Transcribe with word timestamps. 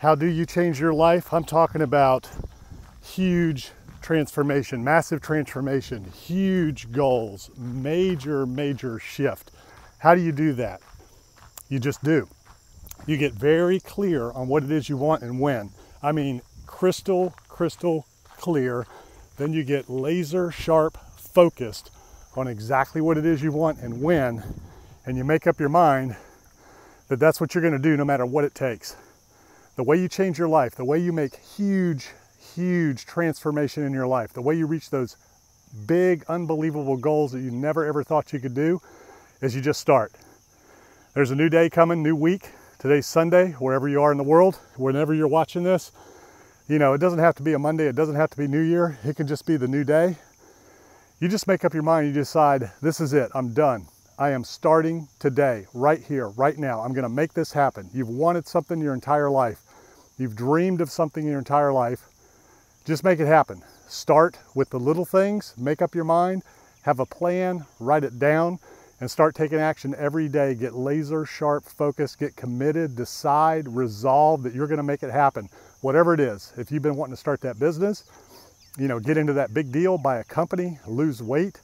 How 0.00 0.14
do 0.14 0.24
you 0.24 0.46
change 0.46 0.80
your 0.80 0.94
life? 0.94 1.30
I'm 1.30 1.44
talking 1.44 1.82
about 1.82 2.26
huge 3.04 3.72
transformation, 4.00 4.82
massive 4.82 5.20
transformation, 5.20 6.06
huge 6.06 6.90
goals, 6.90 7.50
major, 7.58 8.46
major 8.46 8.98
shift. 8.98 9.50
How 9.98 10.14
do 10.14 10.22
you 10.22 10.32
do 10.32 10.54
that? 10.54 10.80
You 11.68 11.80
just 11.80 12.02
do. 12.02 12.26
You 13.06 13.18
get 13.18 13.34
very 13.34 13.78
clear 13.78 14.30
on 14.30 14.48
what 14.48 14.62
it 14.62 14.70
is 14.70 14.88
you 14.88 14.96
want 14.96 15.22
and 15.22 15.38
when. 15.38 15.68
I 16.02 16.12
mean, 16.12 16.40
crystal, 16.66 17.34
crystal 17.48 18.06
clear. 18.38 18.86
Then 19.36 19.52
you 19.52 19.64
get 19.64 19.90
laser 19.90 20.50
sharp 20.50 20.96
focused 21.18 21.90
on 22.36 22.48
exactly 22.48 23.02
what 23.02 23.18
it 23.18 23.26
is 23.26 23.42
you 23.42 23.52
want 23.52 23.80
and 23.80 24.00
when. 24.00 24.42
And 25.04 25.18
you 25.18 25.24
make 25.24 25.46
up 25.46 25.60
your 25.60 25.68
mind 25.68 26.16
that 27.08 27.20
that's 27.20 27.38
what 27.38 27.54
you're 27.54 27.60
going 27.60 27.74
to 27.74 27.78
do 27.78 27.98
no 27.98 28.06
matter 28.06 28.24
what 28.24 28.44
it 28.44 28.54
takes. 28.54 28.96
The 29.80 29.84
way 29.84 29.96
you 29.96 30.08
change 30.08 30.38
your 30.38 30.46
life, 30.46 30.74
the 30.74 30.84
way 30.84 30.98
you 30.98 31.10
make 31.10 31.34
huge, 31.34 32.10
huge 32.54 33.06
transformation 33.06 33.82
in 33.82 33.94
your 33.94 34.06
life, 34.06 34.34
the 34.34 34.42
way 34.42 34.54
you 34.54 34.66
reach 34.66 34.90
those 34.90 35.16
big, 35.86 36.22
unbelievable 36.28 36.98
goals 36.98 37.32
that 37.32 37.40
you 37.40 37.50
never 37.50 37.86
ever 37.86 38.04
thought 38.04 38.30
you 38.34 38.40
could 38.40 38.52
do 38.52 38.82
is 39.40 39.54
you 39.54 39.62
just 39.62 39.80
start. 39.80 40.12
There's 41.14 41.30
a 41.30 41.34
new 41.34 41.48
day 41.48 41.70
coming, 41.70 42.02
new 42.02 42.14
week. 42.14 42.50
Today's 42.78 43.06
Sunday, 43.06 43.52
wherever 43.52 43.88
you 43.88 44.02
are 44.02 44.12
in 44.12 44.18
the 44.18 44.22
world, 44.22 44.56
whenever 44.76 45.14
you're 45.14 45.26
watching 45.26 45.62
this. 45.62 45.92
You 46.68 46.78
know, 46.78 46.92
it 46.92 46.98
doesn't 46.98 47.18
have 47.18 47.36
to 47.36 47.42
be 47.42 47.54
a 47.54 47.58
Monday, 47.58 47.86
it 47.86 47.96
doesn't 47.96 48.16
have 48.16 48.28
to 48.28 48.36
be 48.36 48.46
New 48.46 48.60
Year, 48.60 48.98
it 49.02 49.16
can 49.16 49.26
just 49.26 49.46
be 49.46 49.56
the 49.56 49.66
new 49.66 49.82
day. 49.82 50.18
You 51.20 51.28
just 51.28 51.48
make 51.48 51.64
up 51.64 51.72
your 51.72 51.84
mind, 51.84 52.06
you 52.06 52.12
decide, 52.12 52.70
this 52.82 53.00
is 53.00 53.14
it, 53.14 53.30
I'm 53.34 53.54
done. 53.54 53.86
I 54.18 54.32
am 54.32 54.44
starting 54.44 55.08
today, 55.18 55.66
right 55.72 56.02
here, 56.02 56.28
right 56.28 56.58
now. 56.58 56.80
I'm 56.80 56.92
to 56.94 57.08
make 57.08 57.32
this 57.32 57.54
happen. 57.54 57.88
You've 57.94 58.10
wanted 58.10 58.46
something 58.46 58.78
your 58.78 58.92
entire 58.92 59.30
life. 59.30 59.62
You've 60.20 60.36
dreamed 60.36 60.82
of 60.82 60.90
something 60.90 61.24
your 61.24 61.38
entire 61.38 61.72
life. 61.72 62.10
Just 62.84 63.04
make 63.04 63.20
it 63.20 63.26
happen. 63.26 63.62
Start 63.88 64.36
with 64.54 64.68
the 64.68 64.78
little 64.78 65.06
things, 65.06 65.54
make 65.56 65.80
up 65.80 65.94
your 65.94 66.04
mind, 66.04 66.42
have 66.82 67.00
a 67.00 67.06
plan, 67.06 67.64
write 67.78 68.04
it 68.04 68.18
down, 68.18 68.58
and 69.00 69.10
start 69.10 69.34
taking 69.34 69.58
action 69.58 69.94
every 69.96 70.28
day. 70.28 70.54
Get 70.54 70.74
laser 70.74 71.24
sharp 71.24 71.64
focus, 71.64 72.16
get 72.16 72.36
committed, 72.36 72.96
decide, 72.96 73.66
resolve 73.66 74.42
that 74.42 74.52
you're 74.52 74.66
to 74.66 74.82
make 74.82 75.02
it 75.02 75.10
happen. 75.10 75.48
Whatever 75.80 76.12
it 76.12 76.20
is. 76.20 76.52
If 76.58 76.70
you've 76.70 76.82
been 76.82 76.96
wanting 76.96 77.14
to 77.14 77.20
start 77.20 77.40
that 77.40 77.58
business, 77.58 78.04
you 78.76 78.88
know, 78.88 79.00
get 79.00 79.16
into 79.16 79.32
that 79.32 79.54
big 79.54 79.72
deal, 79.72 79.96
buy 79.96 80.18
a 80.18 80.24
company, 80.24 80.80
lose 80.86 81.22
weight, 81.22 81.62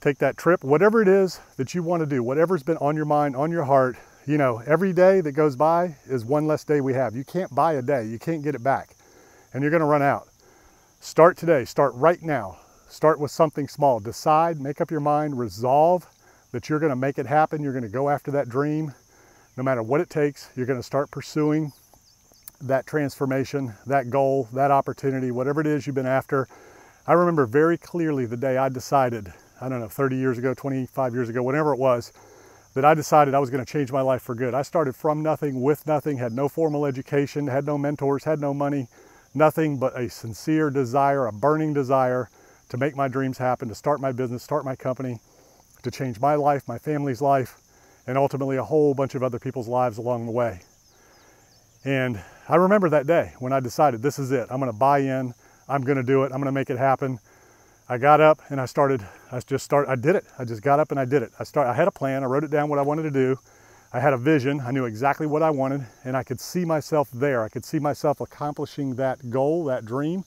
take 0.00 0.16
that 0.18 0.38
trip, 0.38 0.64
whatever 0.64 1.02
it 1.02 1.08
is 1.08 1.40
that 1.58 1.74
you 1.74 1.82
want 1.82 2.00
to 2.00 2.06
do, 2.06 2.22
whatever's 2.22 2.62
been 2.62 2.78
on 2.78 2.96
your 2.96 3.04
mind, 3.04 3.36
on 3.36 3.50
your 3.50 3.64
heart, 3.64 3.98
you 4.26 4.38
know, 4.38 4.60
every 4.66 4.92
day 4.92 5.20
that 5.20 5.32
goes 5.32 5.54
by 5.54 5.96
is 6.06 6.24
one 6.24 6.46
less 6.46 6.64
day 6.64 6.80
we 6.80 6.94
have. 6.94 7.14
You 7.14 7.24
can't 7.24 7.54
buy 7.54 7.74
a 7.74 7.82
day, 7.82 8.04
you 8.04 8.18
can't 8.18 8.42
get 8.42 8.54
it 8.54 8.62
back, 8.62 8.96
and 9.52 9.62
you're 9.62 9.70
going 9.70 9.80
to 9.80 9.86
run 9.86 10.02
out. 10.02 10.28
Start 11.00 11.36
today, 11.36 11.64
start 11.64 11.94
right 11.94 12.20
now. 12.22 12.58
Start 12.88 13.20
with 13.20 13.30
something 13.30 13.68
small. 13.68 14.00
Decide, 14.00 14.60
make 14.60 14.80
up 14.80 14.90
your 14.90 15.00
mind, 15.00 15.38
resolve 15.38 16.06
that 16.52 16.68
you're 16.68 16.78
going 16.78 16.90
to 16.90 16.96
make 16.96 17.18
it 17.18 17.26
happen. 17.26 17.62
You're 17.62 17.72
going 17.72 17.82
to 17.82 17.88
go 17.88 18.08
after 18.08 18.30
that 18.32 18.48
dream 18.48 18.92
no 19.56 19.62
matter 19.62 19.82
what 19.82 20.00
it 20.00 20.10
takes. 20.10 20.50
You're 20.56 20.66
going 20.66 20.78
to 20.78 20.82
start 20.82 21.10
pursuing 21.10 21.72
that 22.60 22.86
transformation, 22.86 23.74
that 23.86 24.10
goal, 24.10 24.48
that 24.52 24.70
opportunity, 24.70 25.30
whatever 25.30 25.60
it 25.60 25.66
is 25.66 25.86
you've 25.86 25.96
been 25.96 26.06
after. 26.06 26.48
I 27.06 27.12
remember 27.12 27.46
very 27.46 27.78
clearly 27.78 28.26
the 28.26 28.36
day 28.36 28.56
I 28.56 28.68
decided 28.68 29.32
I 29.60 29.68
don't 29.68 29.80
know, 29.80 29.88
30 29.88 30.16
years 30.16 30.38
ago, 30.38 30.52
25 30.54 31.14
years 31.14 31.28
ago, 31.28 31.42
whatever 31.42 31.72
it 31.72 31.78
was, 31.78 32.12
that 32.76 32.84
I 32.84 32.92
decided 32.92 33.32
I 33.32 33.38
was 33.38 33.48
going 33.48 33.64
to 33.64 33.72
change 33.72 33.90
my 33.90 34.02
life 34.02 34.20
for 34.20 34.34
good. 34.34 34.52
I 34.52 34.60
started 34.60 34.94
from 34.94 35.22
nothing, 35.22 35.62
with 35.62 35.86
nothing, 35.86 36.18
had 36.18 36.34
no 36.34 36.46
formal 36.46 36.84
education, 36.84 37.46
had 37.46 37.64
no 37.64 37.78
mentors, 37.78 38.24
had 38.24 38.38
no 38.38 38.52
money, 38.52 38.86
nothing 39.32 39.78
but 39.78 39.98
a 39.98 40.10
sincere 40.10 40.68
desire, 40.68 41.26
a 41.26 41.32
burning 41.32 41.72
desire 41.72 42.28
to 42.68 42.76
make 42.76 42.94
my 42.94 43.08
dreams 43.08 43.38
happen, 43.38 43.66
to 43.70 43.74
start 43.74 43.98
my 43.98 44.12
business, 44.12 44.42
start 44.42 44.66
my 44.66 44.76
company, 44.76 45.18
to 45.84 45.90
change 45.90 46.20
my 46.20 46.34
life, 46.34 46.68
my 46.68 46.76
family's 46.76 47.22
life, 47.22 47.56
and 48.06 48.18
ultimately 48.18 48.58
a 48.58 48.64
whole 48.64 48.92
bunch 48.92 49.14
of 49.14 49.22
other 49.22 49.38
people's 49.38 49.68
lives 49.68 49.96
along 49.96 50.26
the 50.26 50.32
way. 50.32 50.60
And 51.86 52.20
I 52.46 52.56
remember 52.56 52.90
that 52.90 53.06
day 53.06 53.32
when 53.38 53.54
I 53.54 53.60
decided 53.60 54.02
this 54.02 54.18
is 54.18 54.32
it. 54.32 54.48
I'm 54.50 54.60
going 54.60 54.70
to 54.70 54.78
buy 54.78 54.98
in. 54.98 55.32
I'm 55.66 55.80
going 55.80 55.96
to 55.96 56.04
do 56.04 56.24
it. 56.24 56.26
I'm 56.26 56.42
going 56.42 56.44
to 56.44 56.52
make 56.52 56.68
it 56.68 56.76
happen. 56.76 57.20
I 57.88 57.98
got 57.98 58.20
up 58.20 58.40
and 58.48 58.60
I 58.60 58.66
started, 58.66 59.06
I 59.30 59.38
just 59.38 59.64
started, 59.64 59.88
I 59.88 59.94
did 59.94 60.16
it. 60.16 60.24
I 60.38 60.44
just 60.44 60.60
got 60.60 60.80
up 60.80 60.90
and 60.90 60.98
I 60.98 61.04
did 61.04 61.22
it. 61.22 61.32
I 61.38 61.44
started, 61.44 61.70
I 61.70 61.74
had 61.74 61.86
a 61.86 61.92
plan. 61.92 62.24
I 62.24 62.26
wrote 62.26 62.42
it 62.42 62.50
down 62.50 62.68
what 62.68 62.80
I 62.80 62.82
wanted 62.82 63.04
to 63.04 63.12
do. 63.12 63.38
I 63.92 64.00
had 64.00 64.12
a 64.12 64.16
vision. 64.16 64.60
I 64.60 64.72
knew 64.72 64.86
exactly 64.86 65.26
what 65.26 65.40
I 65.40 65.50
wanted 65.50 65.86
and 66.04 66.16
I 66.16 66.24
could 66.24 66.40
see 66.40 66.64
myself 66.64 67.08
there. 67.12 67.44
I 67.44 67.48
could 67.48 67.64
see 67.64 67.78
myself 67.78 68.20
accomplishing 68.20 68.96
that 68.96 69.30
goal, 69.30 69.64
that 69.66 69.84
dream. 69.84 70.24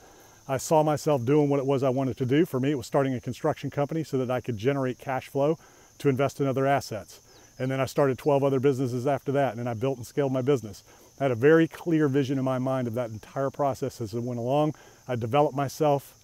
I 0.47 0.55
saw 0.55 0.83
myself 0.83 1.25
doing 1.25 1.49
what 1.49 1.59
it 1.59 1.65
was 1.65 1.83
I 1.83 1.89
wanted 1.89 2.15
to 2.17 2.25
do. 2.25 2.45
For 2.45 2.61
me, 2.61 2.71
it 2.71 2.77
was 2.77 2.87
starting 2.87 3.13
a 3.13 3.19
construction 3.19 3.69
company 3.69 4.05
so 4.05 4.17
that 4.19 4.31
I 4.31 4.39
could 4.39 4.55
generate 4.55 4.97
cash 4.97 5.27
flow 5.27 5.57
to 5.97 6.07
invest 6.07 6.39
in 6.39 6.47
other 6.47 6.65
assets. 6.65 7.19
And 7.59 7.69
then 7.69 7.81
I 7.81 7.85
started 7.85 8.17
12 8.17 8.41
other 8.41 8.61
businesses 8.61 9.05
after 9.05 9.33
that. 9.33 9.51
And 9.51 9.59
then 9.59 9.67
I 9.67 9.73
built 9.73 9.97
and 9.97 10.07
scaled 10.07 10.31
my 10.31 10.41
business. 10.41 10.85
I 11.19 11.25
had 11.25 11.31
a 11.31 11.35
very 11.35 11.67
clear 11.67 12.07
vision 12.07 12.39
in 12.39 12.45
my 12.45 12.57
mind 12.57 12.87
of 12.87 12.93
that 12.93 13.09
entire 13.09 13.49
process 13.49 13.99
as 13.99 14.13
it 14.13 14.23
went 14.23 14.39
along. 14.39 14.75
I 15.09 15.17
developed 15.17 15.57
myself 15.57 16.15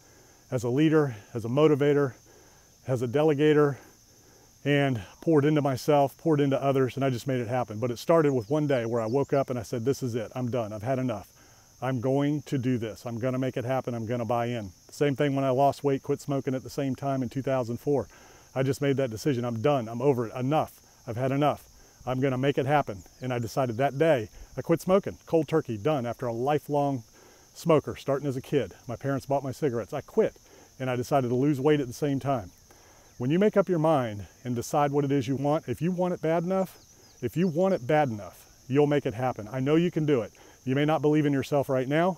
as 0.52 0.64
a 0.64 0.70
leader, 0.70 1.16
as 1.34 1.46
a 1.46 1.50
motivator, 1.50 2.14
as 2.88 3.02
a 3.02 3.08
delegator, 3.08 3.78
and 4.64 5.02
poured 5.22 5.46
into 5.46 5.62
myself, 5.62 6.18
poured 6.18 6.42
into 6.42 6.62
others, 6.62 6.96
and 6.96 7.06
I 7.06 7.10
just 7.10 7.28
made 7.28 7.40
it 7.40 7.48
happen. 7.48 7.80
But 7.80 7.92
it 7.92 8.00
started 8.00 8.34
with 8.34 8.50
one 8.50 8.66
day 8.66 8.86
where 8.86 9.02
I 9.02 9.06
woke 9.06 9.34
up 9.34 9.50
and 9.50 9.60
I 9.60 9.64
said, 9.64 9.86
This 9.86 10.02
is 10.02 10.16
it. 10.16 10.32
I'm 10.36 10.50
done. 10.50 10.74
I've 10.74 10.84
had 10.84 11.00
enough. 11.00 11.28
I'm 11.82 12.00
going 12.00 12.42
to 12.44 12.58
do 12.58 12.78
this. 12.78 13.06
I'm 13.06 13.20
going 13.20 13.34
to 13.34 13.40
make 13.40 13.58
it 13.58 13.66
happen. 13.66 13.94
I'm 13.94 14.08
going 14.08 14.20
to 14.20 14.26
buy 14.26 14.48
in. 14.48 14.72
Same 14.90 15.16
thing 15.16 15.36
when 15.36 15.46
I 15.46 15.50
lost 15.50 15.84
weight, 15.84 16.02
quit 16.02 16.22
smoking 16.22 16.56
at 16.56 16.64
the 16.64 16.70
same 16.70 16.96
time 16.96 17.22
in 17.22 17.30
2004. 17.30 18.08
I 18.56 18.64
just 18.64 18.82
made 18.82 18.98
that 18.98 19.12
decision. 19.12 19.46
I'm 19.46 19.62
done. 19.62 19.88
I'm 19.88 20.02
over 20.02 20.28
it. 20.28 20.34
Enough. 20.36 20.80
I've 21.06 21.18
had 21.18 21.32
enough. 21.32 21.66
I'm 22.08 22.20
going 22.20 22.32
to 22.32 22.38
make 22.38 22.58
it 22.58 22.66
happen. 22.66 23.04
And 23.22 23.34
I 23.34 23.40
decided 23.40 23.78
that 23.78 24.00
day 24.00 24.30
I 24.56 24.62
quit 24.62 24.82
smoking, 24.82 25.18
cold 25.26 25.48
turkey, 25.48 25.78
done 25.78 26.06
after 26.06 26.28
a 26.28 26.34
lifelong 26.34 27.04
smoker 27.56 27.96
starting 27.96 28.28
as 28.28 28.38
a 28.38 28.42
kid. 28.42 28.74
My 28.88 28.96
parents 28.96 29.26
bought 29.26 29.44
my 29.44 29.52
cigarettes. 29.52 29.94
I 29.94 30.02
quit 30.02 30.36
and 30.80 30.90
I 30.90 30.96
decided 30.96 31.30
to 31.30 31.36
lose 31.36 31.60
weight 31.60 31.80
at 31.80 31.88
the 31.88 31.94
same 31.94 32.20
time. 32.20 32.52
When 33.18 33.32
you 33.32 33.40
make 33.40 33.56
up 33.56 33.70
your 33.70 33.80
mind 33.80 34.28
and 34.44 34.56
decide 34.56 34.92
what 34.92 35.06
it 35.06 35.12
is 35.12 35.28
you 35.28 35.38
want, 35.38 35.70
if 35.70 35.82
you 35.82 35.92
want 35.92 36.14
it 36.14 36.22
bad 36.22 36.44
enough, 36.44 36.78
if 37.22 37.38
you 37.38 37.48
want 37.48 37.74
it 37.74 37.88
bad 37.88 38.10
enough, 38.10 38.46
you'll 38.68 38.88
make 38.88 39.06
it 39.06 39.14
happen. 39.14 39.48
I 39.52 39.62
know 39.62 39.76
you 39.76 39.90
can 39.90 40.06
do 40.06 40.22
it. 40.22 40.34
You 40.66 40.76
may 40.76 40.84
not 40.84 41.02
believe 41.02 41.26
in 41.26 41.32
yourself 41.32 41.70
right 41.70 41.88
now, 41.88 42.18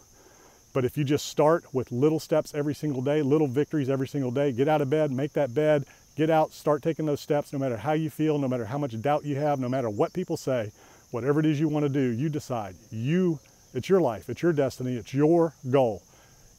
but 0.74 0.86
if 0.86 0.98
you 0.98 1.04
just 1.04 1.28
start 1.28 1.66
with 1.72 1.92
little 1.92 2.20
steps 2.20 2.54
every 2.56 2.74
single 2.74 3.02
day, 3.02 3.22
little 3.22 3.48
victories 3.48 3.90
every 3.90 4.08
single 4.08 4.32
day, 4.32 4.52
get 4.52 4.68
out 4.68 4.82
of 4.82 4.90
bed, 4.90 5.12
make 5.12 5.34
that 5.34 5.54
bed, 5.54 5.86
get 6.16 6.30
out, 6.32 6.52
start 6.52 6.82
taking 6.82 7.06
those 7.06 7.22
steps 7.22 7.54
no 7.54 7.60
matter 7.60 7.78
how 7.78 7.94
you 7.94 8.10
feel, 8.10 8.40
no 8.40 8.48
matter 8.48 8.66
how 8.66 8.78
much 8.78 9.00
doubt 9.02 9.24
you 9.24 9.36
have, 9.36 9.60
no 9.60 9.70
matter 9.70 9.90
what 9.90 10.14
people 10.14 10.38
say, 10.38 10.72
whatever 11.12 11.40
it 11.40 11.46
is 11.46 11.60
you 11.60 11.68
want 11.68 11.84
to 11.84 11.90
do, 11.90 12.10
you 12.12 12.28
decide. 12.28 12.76
You 12.90 13.40
it's 13.78 13.88
your 13.88 14.02
life, 14.02 14.28
it's 14.28 14.42
your 14.42 14.54
destiny, 14.54 14.96
it's 14.96 15.14
your 15.14 15.54
goal. 15.70 16.02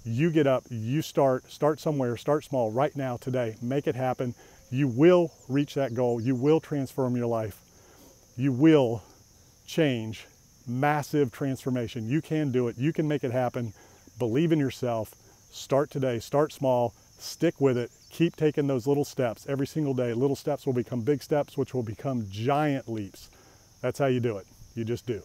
You 0.04 0.30
get 0.30 0.46
up, 0.46 0.62
you 0.70 1.02
start, 1.02 1.50
start 1.50 1.80
somewhere, 1.80 2.16
start 2.16 2.44
small 2.44 2.70
right 2.70 2.94
now, 2.94 3.16
today, 3.16 3.56
make 3.60 3.88
it 3.88 3.96
happen. 3.96 4.36
You 4.70 4.86
will 4.86 5.32
reach 5.48 5.74
that 5.74 5.94
goal. 5.94 6.20
You 6.20 6.36
will 6.36 6.60
transform 6.60 7.16
your 7.16 7.26
life. 7.26 7.60
You 8.36 8.52
will 8.52 9.02
change 9.66 10.26
massive 10.66 11.32
transformation. 11.32 12.08
You 12.08 12.22
can 12.22 12.52
do 12.52 12.68
it. 12.68 12.78
You 12.78 12.92
can 12.92 13.08
make 13.08 13.24
it 13.24 13.32
happen. 13.32 13.72
Believe 14.18 14.52
in 14.52 14.60
yourself. 14.60 15.12
Start 15.50 15.90
today. 15.90 16.20
Start 16.20 16.52
small. 16.52 16.94
Stick 17.18 17.60
with 17.60 17.76
it. 17.76 17.90
Keep 18.10 18.36
taking 18.36 18.68
those 18.68 18.86
little 18.86 19.04
steps 19.04 19.44
every 19.48 19.66
single 19.66 19.94
day. 19.94 20.12
Little 20.12 20.36
steps 20.36 20.66
will 20.66 20.72
become 20.72 21.00
big 21.00 21.22
steps, 21.22 21.56
which 21.56 21.74
will 21.74 21.82
become 21.82 22.28
giant 22.30 22.88
leaps. 22.88 23.28
That's 23.80 23.98
how 23.98 24.06
you 24.06 24.20
do 24.20 24.36
it. 24.36 24.46
You 24.76 24.84
just 24.84 25.04
do. 25.04 25.22